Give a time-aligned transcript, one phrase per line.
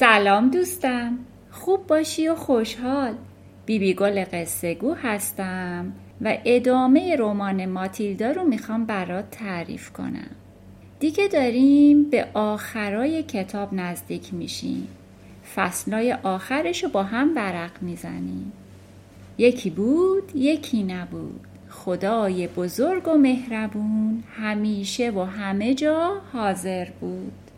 [0.00, 1.18] سلام دوستم.
[1.50, 3.14] خوب باشی و خوشحال.
[3.66, 10.30] بیبی گل قصه گو هستم و ادامه رمان ماتیلدا رو می‌خوام برات تعریف کنم.
[11.00, 14.88] دیگه داریم به آخرای کتاب نزدیک میشیم.
[15.54, 18.52] فصلای آخرش رو با هم ورق می‌زنیم.
[19.38, 21.46] یکی بود یکی نبود.
[21.70, 27.49] خدای بزرگ و مهربون همیشه و همه جا حاضر بود.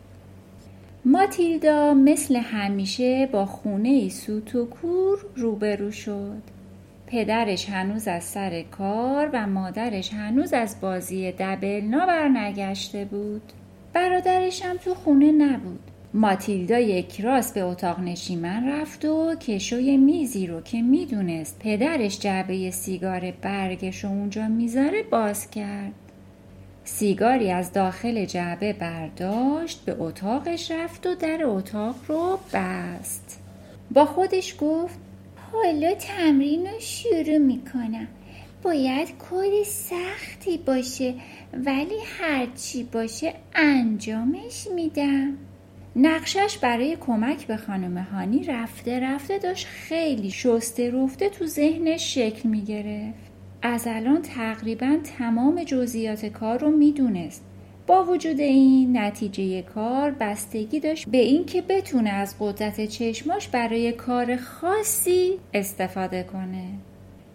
[1.05, 6.41] ماتیلدا مثل همیشه با خونه سوت و کور روبرو شد.
[7.07, 13.41] پدرش هنوز از سر کار و مادرش هنوز از بازی دبلنا برنگشته بود.
[13.93, 15.79] برادرش هم تو خونه نبود.
[16.13, 22.71] ماتیلدا یک راست به اتاق نشیمن رفت و کشوی میزی رو که می‌دونست پدرش جعبه
[22.71, 26.02] سیگار برگش رو اونجا می‌ذاره باز کرد.
[26.85, 33.39] سیگاری از داخل جعبه برداشت به اتاقش رفت و در اتاق رو بست.
[33.91, 34.99] با خودش گفت
[35.51, 38.07] حالا تمرین رو شروع می‌کنم.
[38.63, 41.13] باید کار سختی باشه
[41.65, 45.37] ولی هرچی باشه انجامش میدم.
[45.95, 52.49] نقشش برای کمک به خانم هانی رفته رفته داشت خیلی شسته رفته تو ذهنش شکل
[52.49, 53.32] می‌گرفت.
[53.65, 57.45] از الان تقریبا تمام جزئیات کار رو می‌دونست.
[57.87, 64.35] با وجود این نتیجه کار بستگی داشت به اینکه بتونه از قدرت چشماش برای کار
[64.35, 66.65] خاصی استفاده کنه.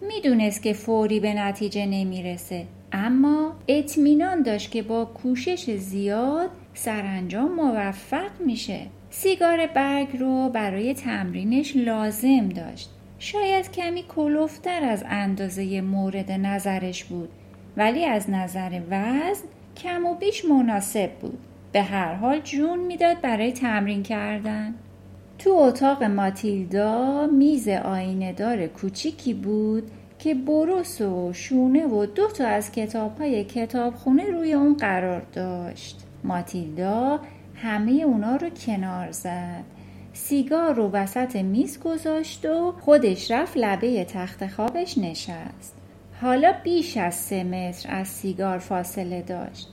[0.01, 8.31] می‌دونست که فوری به نتیجه نمی‌رسه اما اطمینان داشت که با کوشش زیاد سرانجام موفق
[8.45, 8.79] میشه.
[9.09, 12.89] سیگار برگ رو برای تمرینش لازم داشت.
[13.19, 17.29] شاید کمی کلوفتر از اندازه مورد نظرش بود
[17.77, 21.39] ولی از نظر وزن کم و بیش مناسب بود.
[21.71, 24.75] به هر حال جون می‌داد برای تمرین کردن.
[25.39, 32.47] تو اتاق ماتیلدا میز آینه دار کوچیکی بود که بروس و شونه و دو تا
[32.47, 36.03] از کتاب های کتابخونه روی اون قرار داشت.
[36.23, 37.19] ماتیلدا
[37.55, 39.63] همه اونا رو کنار زد.
[40.19, 45.75] سیگار رو وسط میز گذاشت و خودش رفت لبه تخت خوابش نشست.
[46.21, 49.67] حالا بیش از سه متر از سیگار فاصله داشت.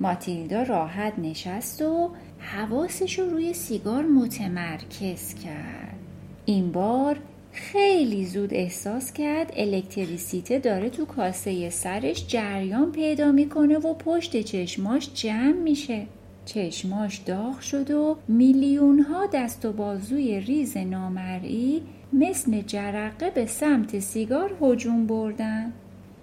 [0.00, 5.98] ماتیلدا راحت نشست و حواسش رو روی سیگار متمرکز کرد.
[6.44, 7.18] این بار
[7.52, 15.10] خیلی زود احساس کرد الکتریسیته داره تو کاسه سرش جریان پیدا می‌کنه و پشت چشماش
[15.14, 16.06] جمع میشه.
[16.46, 23.98] چشماش داغ شد و میلیون ها دست و بازوی ریز نامرئی مثل جرقه به سمت
[23.98, 25.72] سیگار هجوم بردن.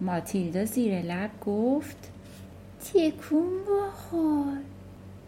[0.01, 2.11] ماتیلدا زیر لب گفت
[2.94, 4.57] تکون بخور.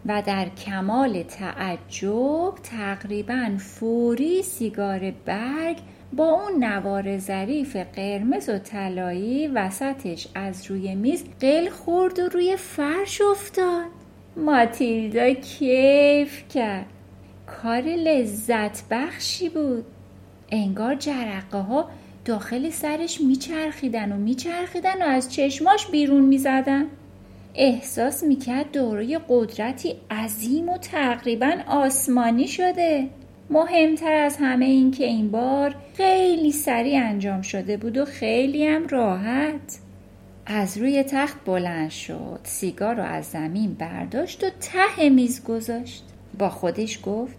[0.06, 5.76] و در کمال تعجب تقریبا فوری سیگار برگ
[6.12, 12.56] با اون نوار ظریف قرمز و طلایی وسطش از روی میز قل خورد و روی
[12.56, 14.05] فرش افتاد.
[14.36, 16.86] ماتیلدا کیف کرد.
[17.46, 19.84] کار لذت بخشی بود.
[20.50, 21.90] انگار جرقه ها
[22.24, 26.86] داخل سرش میچرخیدن و میچرخیدن و از چشماش بیرون می‌زدن.
[27.54, 33.08] احساس می‌کرد دوره قدرتی عظیم و تقریبا آسمانی شده.
[33.50, 38.86] مهمتر از همه این که این بار خیلی سریع انجام شده بود و خیلی هم
[38.86, 39.78] راحت.
[40.46, 46.04] از روی تخت بلند شد سیگار رو از زمین برداشت و ته میز گذاشت.
[46.38, 47.36] با خودش گفت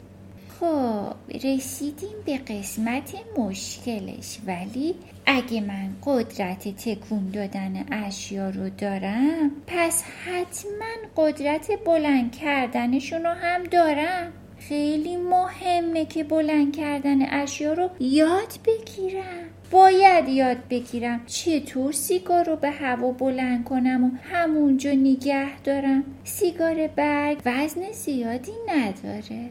[0.60, 1.14] خب
[1.44, 4.96] رسیدیم به قسمت مشکلش ولی
[5.26, 13.64] اگه من قدرت تکون دادن اشیا رو دارم پس حتما قدرت بلند کردنشون رو هم
[13.64, 14.34] دارم.
[14.70, 19.44] خیلی مهمه که بلند کردن اشیا رو یاد بگیرم.
[19.72, 26.04] باید یاد بگیرم چطور سیگار رو به هوا بلند کنم و همونجا نگه دارم.
[26.24, 29.50] سیگار برگ وزن زیادی نداره.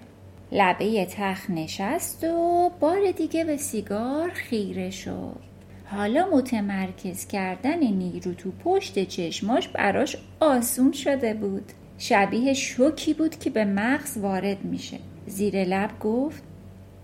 [0.52, 5.40] لبه تخت نشست و بار دیگه به سیگار خیره شد.
[5.84, 11.72] حالا متمرکز کردن نیرو تو پشت چشماش براش آسون شده بود.
[11.98, 14.98] شبیه شوکی بود که به مغز وارد میشه.
[15.26, 16.42] زیر لب گفت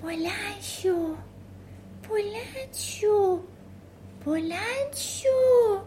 [0.02, 1.14] بلند شو.
[2.08, 3.40] بلند شو.
[4.24, 5.78] بلند شو.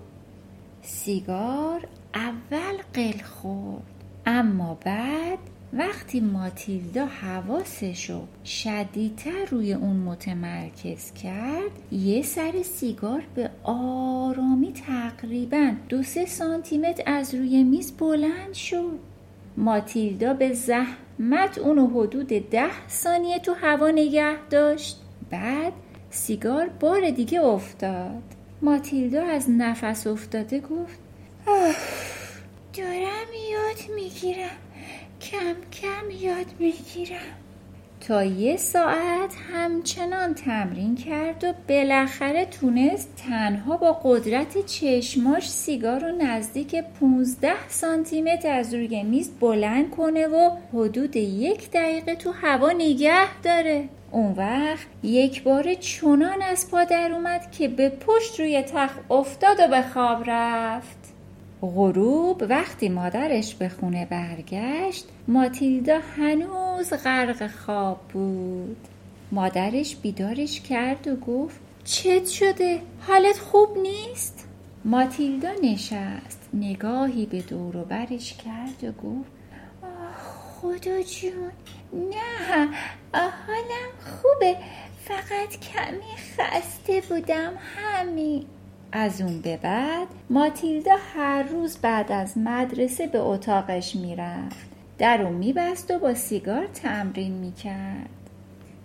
[0.82, 3.84] سیگار اول قل خورد
[4.26, 5.40] اما بعد
[5.78, 16.04] وقتی ماتیلدا حواسشو شدیدتر روی اون متمرکز کرد یه سر سیگار به آرامی تقریبا دو
[16.04, 19.00] سه سانتیمتر از روی میز بلند شد.
[19.58, 25.00] ماتیلدا به زحمت اونو حدود ده ثانیه تو هوا نگه داشت.
[25.30, 25.74] بعد
[26.10, 28.24] سیگار بار دیگه افتاد.
[28.62, 31.00] ماتیلدا از نفس افتاده گفت
[32.74, 34.65] دارم یاد می‌گیرم.
[35.22, 37.46] کم کم یاد می‌گیرم.
[38.08, 46.18] تا یه ساعت همچنان تمرین کرد و بالاخره تونست تنها با قدرت چشماش سیگار رو
[46.18, 52.72] نزدیک 15 سانتی متر از روی میز بلند کنه و حدود یک دقیقه تو هوا
[52.72, 53.90] نگه داره.
[54.12, 59.58] اون وقت یک بار چونان از پا در اومد که به پشت روی تخت افتاد
[59.60, 61.05] و به خواب رفت.
[61.62, 68.78] غروب وقتی مادرش به خونه برگشت ماتیلدا هنوز غرق خواب بود.
[69.32, 74.48] مادرش بیدارش کرد و گفت چت شده؟ حالت خوب نیست؟
[74.86, 79.32] ماتیلدا نشست نگاهی به دور و برش کرد و گفت
[80.62, 81.52] خدا جون
[81.94, 82.70] نه
[83.14, 84.58] حالم خوبه
[85.06, 88.46] فقط کمی خسته بودم همین.
[88.98, 94.70] از اون به بعد ماتیلدا هر روز بعد از مدرسه به اتاقش می‌رفت.
[94.98, 98.10] در رو میبست و با سیگار تمرین می‌کرد.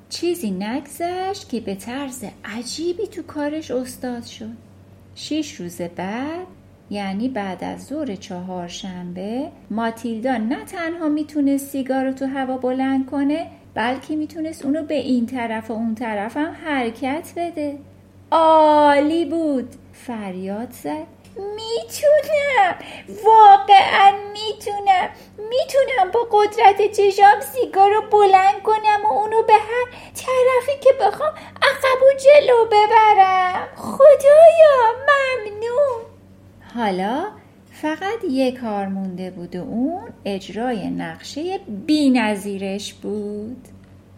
[0.08, 4.56] چیزی نگذشت که به طرز عجیبی تو کارش استاد شد.
[5.14, 6.46] شیش روز بعد
[6.90, 13.46] یعنی بعد از ظهر چهارشنبه ماتیلدا نه تنها می‌تونست سیگار رو تو هوا بلند کنه
[13.74, 17.78] بلکه می‌تونست اونو به این طرف و اون طرف هم حرکت بده.
[18.32, 19.68] عالی بود!
[20.06, 21.06] فریاد زد.
[21.36, 22.74] می‌تونم.
[23.24, 25.08] واقعا می‌تونم.
[25.38, 31.32] می‌تونم با قدرت چشام سیگار رو بلند کنم و اونو به هر طرفی که بخوام
[31.62, 33.68] عقب و جلو ببرم.
[33.76, 36.02] خدایا ممنون.
[36.74, 37.26] حالا
[37.72, 43.68] فقط یک کار مونده بود و اون اجرای نقشه بی نظیرش بود.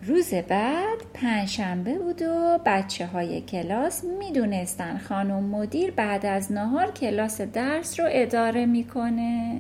[0.07, 7.41] روز بعد پنجشنبه بود و بچه های کلاس می‌دونستن خانم مدیر بعد از نهار کلاس
[7.41, 9.59] درس رو اداره می‌کنه.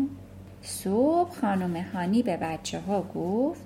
[0.62, 3.60] صبح خانم هانی به بچه ها گفت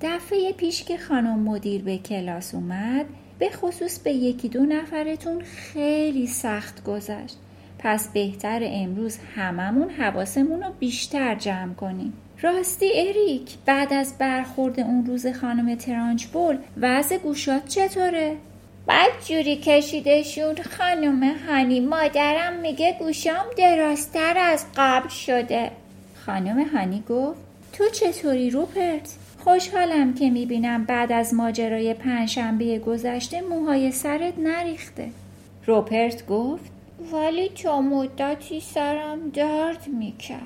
[0.00, 3.06] دفعه پیش که خانم مدیر به کلاس اومد
[3.38, 7.36] به خصوص به یکی دو نفرتون خیلی سخت گذشت.
[7.78, 12.12] پس بهتر امروز هممون حواسمون رو بیشتر جمع کنیم.
[12.44, 18.36] راستی اریک بعد از برخورد اون روز خانم ترانچبول وضع گوشات چطوره؟
[18.86, 25.70] بعد جوری کشیدشون خانم هانی مادرم میگه گوشام درازتر از قبل شده
[26.26, 27.40] خانم هانی گفت
[27.72, 35.10] تو چطوری روپرت؟ خوشحالم که می‌بینم بعد از ماجرای پنجشنبه گذشته موهای سرت نریخته
[35.66, 36.64] روپرت گفت
[37.12, 40.40] ولی تا مدتی سرم درد می‌کرد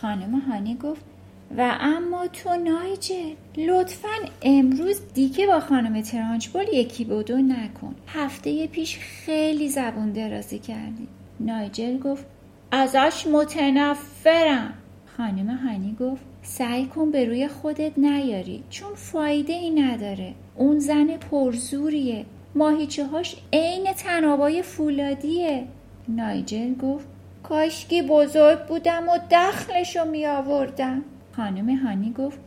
[0.00, 1.15] خانم هانی گفت
[1.58, 4.08] و اما تو نایجل لطفا
[4.42, 7.94] امروز دیگه با خانم ترانچبول یکی بدو نکن.
[8.06, 11.08] هفته پیش خیلی زبون درازی کردی.
[11.40, 12.26] نایجل گفت
[12.70, 14.74] ازش متنفرم.
[15.16, 20.34] خانم هانی گفت سعی کن به روی خودت نیاری چون فایده ای نداره.
[20.56, 22.24] اون زن پرزوریه.
[22.54, 25.64] ماهیچه هاش عین تنابای فولادیه.
[26.08, 27.06] نایجل گفت
[27.42, 31.02] کاشکی بزرگ بودم و دخلشو می آوردم
[31.36, 32.38] خانم هانی گفت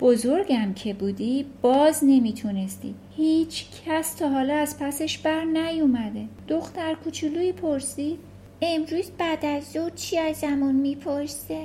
[0.00, 2.94] بزرگم که بودی باز نمی‌تونستی.
[3.16, 6.24] هیچ کس تا حالا از پسش بر نیومده.
[6.48, 8.18] دختر کوچولوی پرسی
[8.62, 11.60] امروز بعد از ظهر چی ازمون می‌پرسه؟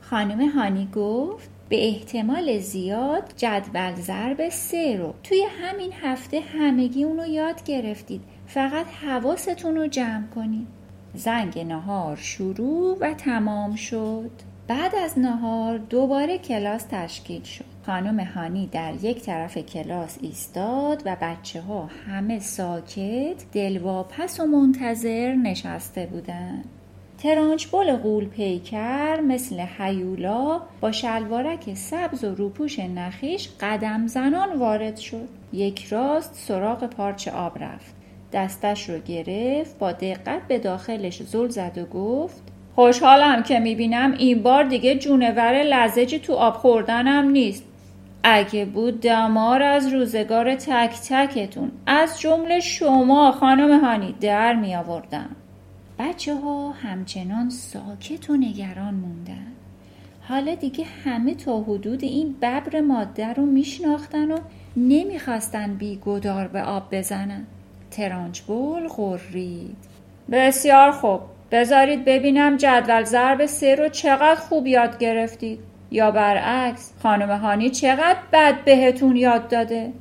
[0.00, 5.14] خانم هانی گفت به احتمال زیاد جدول ضرب سه رو.
[5.22, 8.20] توی همین هفته همگی اونو یاد گرفتید.
[8.46, 10.66] فقط حواستون رو جمع کنید.
[11.14, 14.30] زنگ نهار شروع و تمام شد.
[14.70, 17.64] بعد از نهار دوباره کلاس تشکیل شد.
[17.86, 25.34] خانم هانی در یک طرف کلاس ایستاد و بچه ها همه ساکت دلواپس و منتظر
[25.34, 26.64] نشسته بودند.
[27.18, 35.28] ترانچبل غول پیکر مثل حیولا با شلوارک سبز و روپوش نخیش قدم زنان وارد شد.
[35.52, 37.94] یک راست سراغ پارچ آب رفت.
[38.32, 44.42] دستش رو گرفت با دقت به داخلش زل زد و گفت خوشحالم که می‌بینم این
[44.42, 47.64] بار دیگه جونور لزجی تو آب خوردنم نیست.
[48.22, 51.70] اگه بود دمار از روزگار تک تکتون.
[51.86, 55.28] از جمله شما خانم هانی در می آوردم
[55.98, 59.46] بچه ها همچنان ساکت و نگران موندن.
[60.28, 64.38] حالا دیگه همه تا حدود این ببر ماده رو میشناختن و
[64.76, 67.46] نمی‌خواستن بیگدار به آب بزنن.
[67.90, 69.76] ترانچبول غرید.
[70.32, 71.20] بسیار خوب.
[71.52, 75.58] بذارید ببینم جدول ضرب سه رو چقدر خوب یاد گرفتید.
[75.90, 79.92] یا برعکس خانم هانی چقدر بد بهتون یاد داده.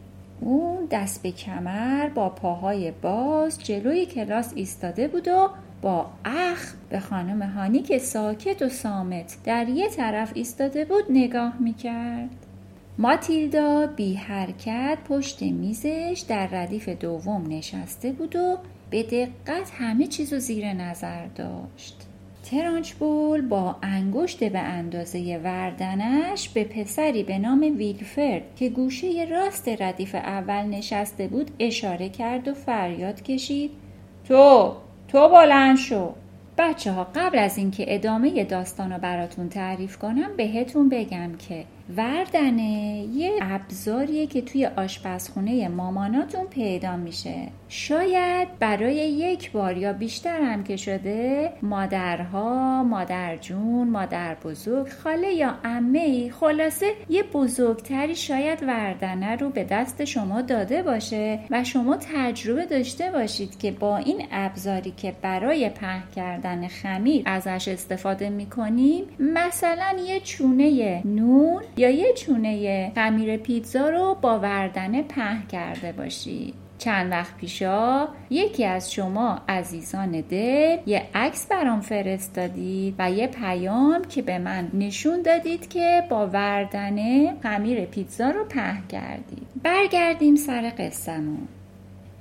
[0.41, 5.49] اون دست به کمر با پاهای باز جلوی کلاس ایستاده بود و
[5.81, 11.53] با اخ به خانم هانی که ساکت و سامت در یه طرف ایستاده بود نگاه
[11.59, 12.29] می‌کرد.
[12.97, 18.57] ماتیلدا بی حرکت پشت میزش در ردیف دوم نشسته بود و
[18.89, 21.95] به دقت همه چیزو زیر نظر داشت.
[22.51, 30.15] ترانچبول با انگشت به اندازه وردنش به پسری به نام ویلفرد که گوشه راست ردیف
[30.15, 33.71] اول نشسته بود اشاره کرد و فریاد کشید.
[34.27, 34.73] تو
[35.07, 36.13] تو بلند شو.
[36.57, 41.65] بچه ها قبل از اینکه ادامه داستان رو براتون تعریف کنم بهتون بگم که
[41.97, 43.05] وردنه.
[43.13, 47.47] یه ابزاریه که توی آشپزخونه ماماناتون پیدا میشه.
[47.69, 55.33] شاید برای یک بار یا بیشتر هم که شده مادرها مادر جون مادر بزرگ خاله
[55.33, 61.97] یا امه خلاصه یه بزرگتری شاید وردنه رو به دست شما داده باشه و شما
[61.97, 69.03] تجربه داشته باشید که با این ابزاری که برای پهن کردن خمیر ازش استفاده می‌کنیم
[69.19, 76.53] مثلا یه چونه نون یا یه چونه خمیر پیتزا رو با وردنه پهن کرده باشید
[76.77, 84.01] چند وقت پیشا یکی از شما عزیزان دل یه عکس برام فرستادید و یه پیام
[84.09, 89.47] که به من نشون دادید که با وردنه خمیر پیتزا رو پهن کردید.
[89.63, 91.47] برگردیم سر قصهمون.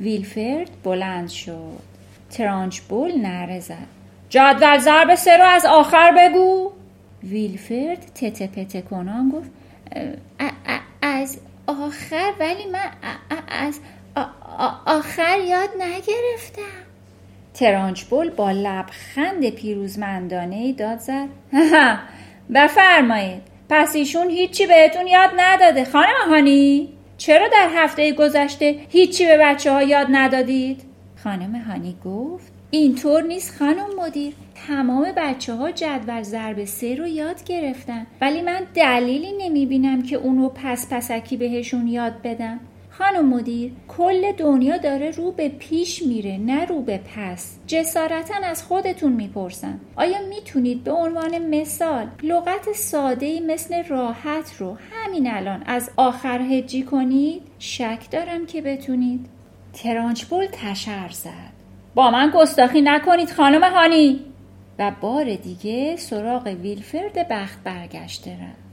[0.00, 1.82] ویلفرد بلند شد.
[2.30, 3.98] ترانچ بول نره زد.
[4.28, 6.72] جدول ضرب سه رو از آخر بگو.
[7.22, 9.50] ویلفرد تته پته کنان گفت
[11.02, 12.90] از آخر ولی من
[13.48, 13.80] از
[14.86, 16.62] آخر یاد نگرفتم.
[17.54, 21.28] ترانچبول با لبخند پیروزمندانه داد زد
[22.54, 23.42] بفرمایید.
[23.70, 29.72] پس ایشون هیچی بهتون یاد نداده خانم هانی چرا در هفته گذشته هیچی به بچه
[29.72, 30.82] ها یاد ندادید؟
[31.24, 34.34] خانم هانی گفت اینطور نیست خانم مدیر.
[34.68, 38.06] تمام بچه ها جدول ضرب سه رو یاد گرفتن.
[38.20, 42.60] ولی من دلیلی نمی بینم که اونو پس پسکی بهشون یاد بدم
[42.90, 47.58] خانم مدیر کل دنیا داره رو به پیش میره نه رو به پس.
[47.66, 55.30] جسارتا از خودتون می‌پرسم آیا می‌تونید به عنوان مثال لغت ساده مثل راحت رو همین
[55.30, 59.26] الان از آخر هجی کنید؟ شک دارم که بتونید.
[59.72, 61.58] ترانچبول تشر زد.
[61.94, 64.27] با من گستاخی نکنید خانم هانی.
[64.78, 68.68] و بار دیگه سراغ ویلفرد بخت برگشته رفت.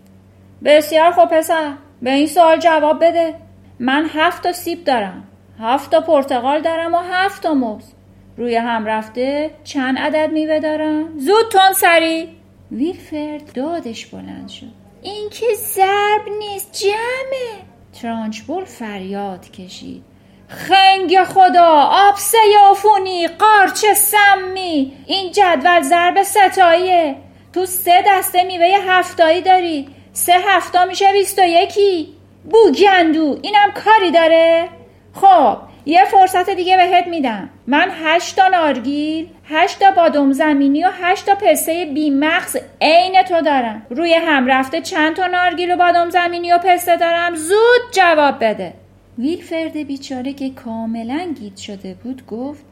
[0.63, 3.35] بسیار خوب پسر به این سوال جواب بده.
[3.79, 5.23] من هفت تا سیب دارم
[5.59, 7.93] هفت تا پرتقال دارم و هفت تا موز.
[8.37, 12.29] روی هم رفته چند عدد میوه دارم؟ زود تون سری!
[12.71, 14.71] ویلفرد دادش بلند شد.
[15.01, 17.61] این که ضرب نیست جمعه!
[18.01, 20.03] ترانچبول فریاد کشید.
[20.49, 24.93] خنگ خدا آبسه یافونی قارچ سمی.
[25.05, 27.15] این جدول ضرب ستاییه.
[27.53, 29.87] تو سه دسته میوه هفتایی داری.
[30.13, 32.13] سه هفتا میشه بیست و یکی.
[32.51, 34.69] بوگندو اینم کاری داره؟
[35.13, 37.49] خب یه فرصت دیگه بهت میدم.
[37.67, 43.85] من هشتا نارگیل هشتا بادم زمینی و هشتا پسته بیمغز عین تو دارم.
[43.89, 47.35] روی هم رفته چند تا نارگیل و بادم زمینی و پسته دارم.
[47.35, 48.73] زود جواب بده.
[49.17, 52.65] ویلفرد بیچاره که کاملا گیت شده بود گفت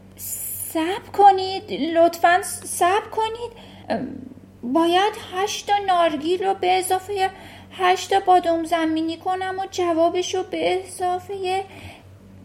[0.74, 3.52] سب کنید لطفا سب کنید.
[4.64, 7.30] باید هشتا نارگیل رو به اضافه
[7.72, 11.64] هشتا بادم زمینی کنم و جوابش رو به اضافه.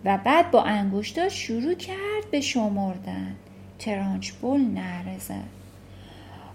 [0.05, 3.37] و بعد با انگشتا شروع کرد به شمردن.
[3.79, 5.59] ترانچبول نره زد.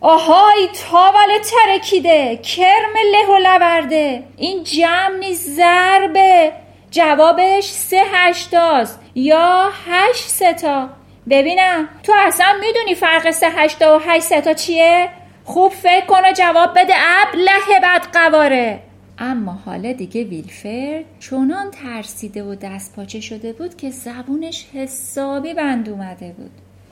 [0.01, 4.23] آهای تاول ترکیده کرم له و لورده.
[4.37, 6.62] این جمع نیست ضربه.
[6.93, 10.89] جوابش سه هشتاست یا هشت ستا
[11.29, 11.89] ببینم.
[12.03, 15.09] تو اصلا می‌دونی فرق سه هشتا و هشت ستا چیه؟
[15.43, 18.79] خوب فکر کن و جواب بده اب له بد قواره
[19.19, 25.89] اما حالا دیگه ویلفرد چونان ترسیده و دست پاچه شده بود که زبونش حسابی بند
[25.89, 26.51] اومده بود.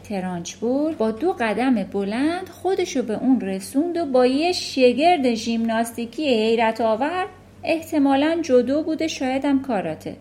[0.09, 6.81] ترانچبول با دو قدم بلند خودشو به اون رسوند و با یه شگرد ژیمناستیکی حیرت
[6.81, 7.25] آور
[7.63, 10.15] احتمالا جدو بوده شایدم کاراته.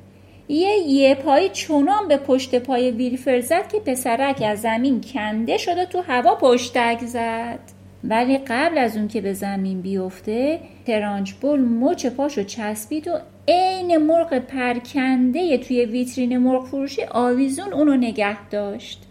[0.48, 5.86] یه یه پای چونان به پشت پای ویلفر زد که پسرک از زمین کنده شده
[5.86, 7.60] تو هوا پشتک زد.
[8.04, 13.18] ولی قبل از اون که به زمین بیفته ترانچبول مچ پاشو چسبید و
[13.48, 19.02] عین مرغ پرکنده توی ویترین مرغ فروشی آویزون اونو نگه داشت.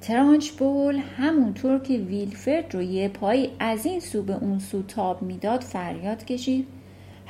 [0.00, 5.60] ترانچبول همونطور که ویلفرد رو یه پایی از این سو به اون سو تاب می‌داد
[5.60, 6.66] فریاد کشید.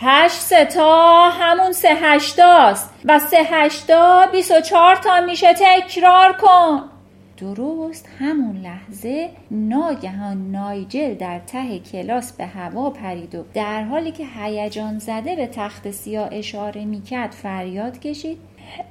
[0.01, 2.91] هشت ستا همون سه هشتاست.
[3.05, 6.91] و سه هشتا بیس و چهار تا میشه تکرار کن.
[7.41, 14.27] درست همون لحظه ناگهان نایجل در ته کلاس به هوا پرید و در حالی که
[14.37, 18.39] هیجان زده به تخت سیاه اشاره می‌کرد فریاد کشید.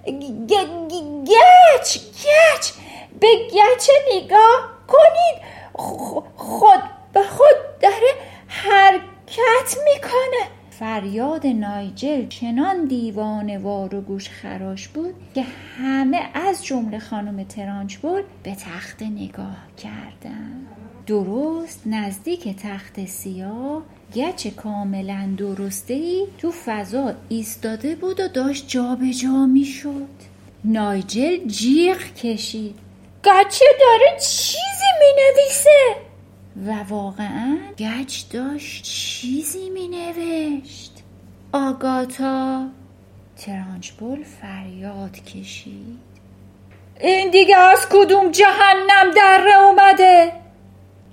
[0.06, 2.72] گچ گچ!
[3.20, 5.42] به گچ نگاه کنید.
[6.36, 6.84] خود
[7.14, 8.14] به خود داره
[8.48, 10.57] حرکت می‌کنه.
[10.80, 15.44] فریاد نایجل چنان دیوانه وار و گوش خراش بود که
[15.78, 20.68] همه از جمله خانم ترانچبول به تخت نگاه کردند
[21.08, 23.82] درست نزدیک تخت سیاه
[24.16, 30.08] گچ کاملا درسته ای تو فضا ایستاده بود و داشت جابجا می‌شد.
[30.66, 32.76] نایجل جیغ کشید.
[33.24, 36.07] گچه داره چیزی می نویسه
[36.66, 41.04] و واقعا گچ داشت چیزی می نوشت
[41.52, 42.68] آگاتا
[43.38, 45.98] ترانچبول فریاد کشید.
[47.00, 50.32] این دیگه از کدوم جهنم در اومده؟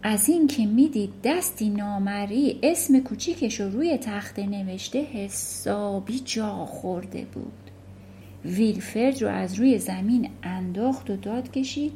[0.03, 7.53] از اینکه می‌دید دستی نامری اسم کوچیکش رو روی تخته نوشته حسابی جا خورده بود.
[8.45, 11.93] ویلفرد رو از روی زمین انداخت و داد کشید.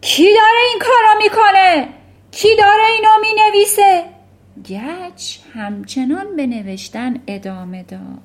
[0.00, 2.03] کی داره این کارا می‌کنه؟
[2.34, 4.04] کی داره اینو می نویسه؟
[4.64, 8.22] گچ همچنان به نوشتن ادامه داد.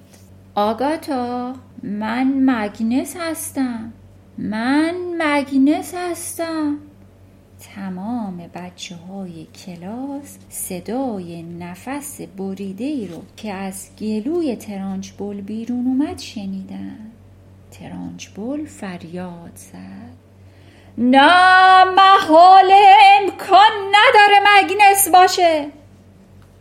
[0.55, 3.93] آگاتا من مگنس هستم.
[4.37, 6.77] من مگنس هستم.
[7.75, 16.19] تمام بچه های کلاس صدای نفس بریده ای رو که از گلوی ترانچبول بیرون اومد
[16.19, 17.11] شنیدن.
[17.71, 20.18] ترانچبول فریاد زد.
[21.01, 22.71] نه محال
[23.19, 25.67] امکان نداره مگنس باشه.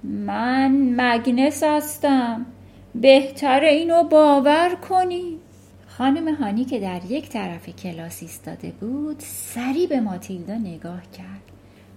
[0.04, 2.46] من مگنس هستم.
[2.94, 5.38] بهتر اینو باور کنی.
[5.88, 11.42] خانم هانی که در یک طرف کلاس ایستاده بود سری به ماتیلدا نگاه کرد.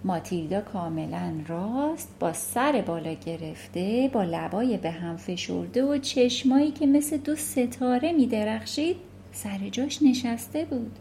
[0.04, 6.86] ماتیلدا کاملا راست با سر بالا گرفته با لبای به هم فشرده و چشمایی که
[6.86, 8.98] مثل دو ستاره می درخشید
[9.32, 10.92] سر جاش نشسته بود.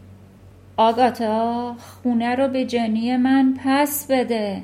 [0.81, 4.63] آگاتا خونه رو به جنی من پس بده.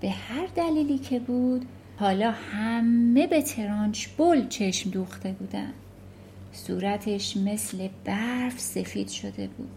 [0.00, 5.72] به هر دلیلی که بود حالا همه به ترانچ بل چشم دوخته بودن.
[6.52, 9.70] صورتش مثل برف سفید شده بود.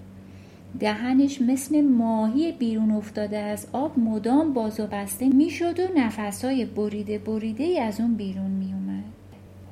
[0.79, 7.17] دهنش مثل ماهی بیرون افتاده از آب مدام باز و بسته می‌شد و نفسای بریده
[7.17, 8.86] بریده از اون بیرون می اومد.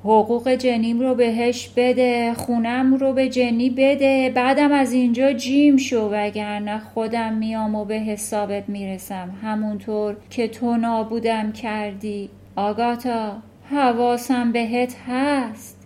[0.06, 4.32] حقوق جنیم رو بهش بده خونم رو به جنی بده.
[4.34, 9.30] بعدم از اینجا جیم شو وگرنه خودم میام و به حسابت می‌رسم.
[9.42, 12.30] همونطور که تو نابودم کردی.
[12.56, 13.36] آگاتا
[13.70, 15.76] حواسم بهت هست.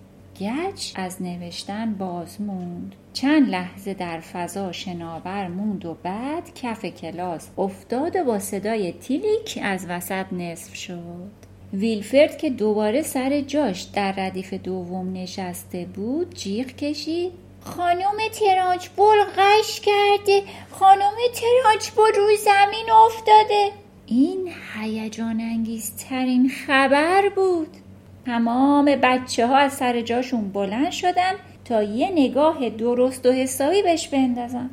[0.41, 2.95] گچ از نوشتن باز موند.
[3.13, 9.59] چند لحظه در فضا شناور موند و بعد کف کلاس افتاد و با صدای تیلیک
[9.63, 11.40] از وسط نصف شد.
[11.73, 17.33] ویلفرد که دوباره سر جاش در ردیف دوم نشسته بود جیغ کشید.
[17.61, 20.43] خانم ترانچبول غش کرده.
[20.71, 23.71] خانم ترانچبول روی زمین افتاده.
[24.07, 27.69] این هیجان انگیزترین خبر بود.
[28.27, 31.33] تمام بچه ها از سر جاشون بلند شدن
[31.65, 34.71] تا یه نگاه درست و حسابی بهش بندازن.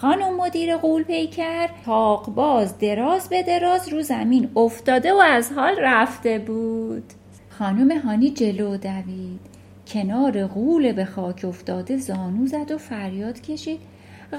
[0.00, 5.74] خانم مدیر قول پیکر تاق باز دراز به دراز رو زمین افتاده و از حال
[5.78, 7.12] رفته بود.
[7.58, 9.40] خانم هانی جلو دوید.
[9.86, 13.80] کنار قول به خاک افتاده زانو زد و فریاد کشید.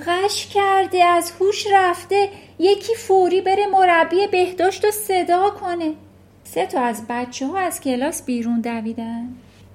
[0.08, 5.94] غش کرده از هوش رفته یکی فوری بره مربی بهداشت و صدا کنه.
[6.44, 9.28] سه تا از بچه ها از کلاس بیرون دویدن.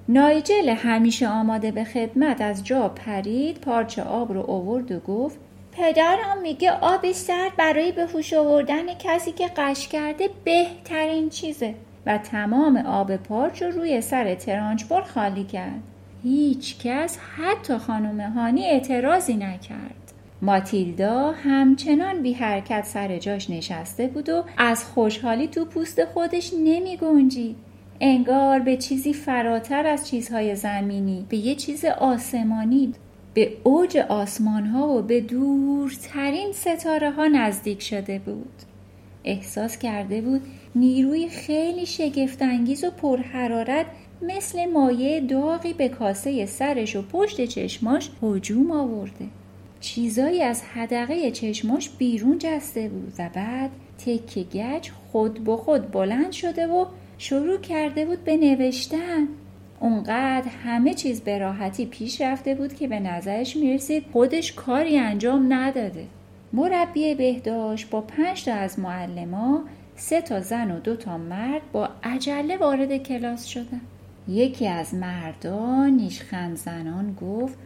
[0.09, 5.46] نایجل همیشه آماده به خدمت از جا پرید پارچه آب رو آورد و گفت
[5.77, 11.73] پدرم میگه آب سرد برای به هوش آوردن کسی که قش کرده بهترین چیزه
[12.05, 15.81] و تمام آب پارچ رو روی سر ترانچبر خالی کرد.
[16.23, 20.13] هیچ کس حتی خانم هانی اعتراضی نکرد.
[20.41, 26.97] ماتیلدا همچنان بی حرکت سر جاش نشسته بود و از خوشحالی تو پوست خودش نمی
[26.97, 27.55] گنجید.
[28.01, 32.93] انگار به چیزی فراتر از چیزهای زمینی به یه چیز آسمانی
[33.37, 38.61] به اوج آسمان ها و به دورترین ستاره ها نزدیک شده بود.
[39.23, 40.41] احساس کرده بود
[40.75, 43.85] نیروی خیلی شگفتانگیز و پرحرارت
[44.21, 49.25] مثل مایه داغی به کاسه سرش و پشت چشماش هجوم آورده.
[49.79, 56.31] چیزایی از حدقه چشماش بیرون جسته بود و بعد تکه گچ خود به خود بلند
[56.31, 56.85] شده و
[57.17, 59.27] شروع کرده بود به نوشتن.
[59.79, 65.53] اونقدر همه چیز به راحتی پیش رفته بود که به نظرش می‌رسید خودش کاری انجام
[65.53, 66.05] نداده.
[66.53, 69.63] مربی بهداشت با پنج تا از معلما
[69.95, 73.81] سه تا زن و دو تا مرد با عجله وارد کلاس شدن.
[74.27, 77.57] یکی از مردان نیشخند زنان گفت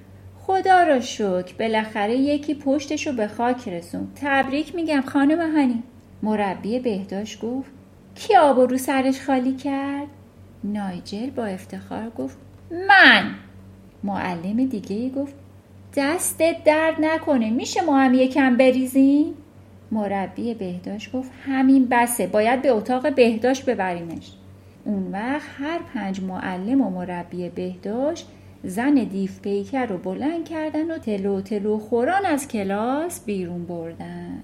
[0.41, 5.84] خدا را شکر بالاخره یکی پشتشو به خاک رسون تبریک میگم خانم هانی.
[6.24, 7.71] مربی بهداشت گفت
[8.15, 10.08] کی آب رو سرش خالی کرد؟
[10.63, 12.38] نایجل با افتخار گفت
[12.88, 13.36] من!
[14.04, 15.34] معلم دیگه گفت
[15.95, 19.34] دستت درد نکنه میشه ما هم یکم بریزیم؟
[19.91, 24.32] مربی بهداشت گفت همین بسه باید به اتاق بهداشت ببریمش
[24.86, 28.28] اون وقت هر پنج معلم و مربی بهداشت
[28.63, 34.43] زن دیف پیکر رو بلند کردن و تلو تلو خوران از کلاس بیرون بردن.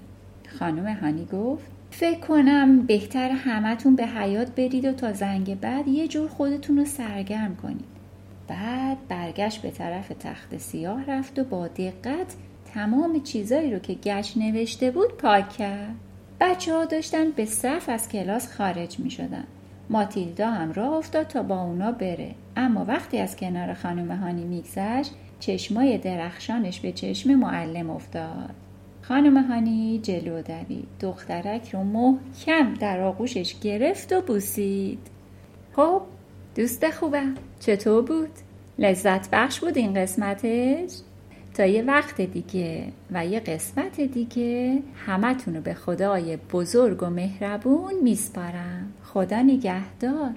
[0.58, 6.08] خانم هانی گفت فکر کنم بهتر همتون به حیات برید و تا زنگ بعد یه
[6.08, 7.98] جور خودتون رو سرگرم کنید.
[8.48, 12.34] بعد برگشت به طرف تخت سیاه رفت و با دقت
[12.74, 15.94] تمام چیزایی رو که گچ نوشته بود پاک کرد.
[16.40, 19.44] بچه ها داشتن به صف از کلاس خارج می شدن.
[19.90, 22.34] ماتیلدا هم راه افتاد تا با اونا بره.
[22.56, 28.54] اما وقتی از کنار خانم هانی میگذشت چشمای درخشانش به چشم معلم افتاد.
[29.08, 30.88] خانم هانی جلو دوید.
[31.00, 34.98] دخترک رو محکم در آغوشش گرفت و بوسید.
[35.76, 36.02] خب
[36.54, 37.34] دوست خوبم.
[37.60, 38.30] چطور بود؟
[38.78, 40.90] لذت بخش بود این قسمتش؟
[41.54, 47.94] تا یه وقت دیگه و یه قسمت دیگه همتون رو به خدای بزرگ و مهربون
[48.02, 48.92] میسپارم.
[49.04, 50.34] خدا نگهدار.